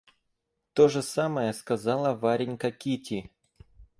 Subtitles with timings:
[0.73, 3.29] То же самое сказала Варенька Кити.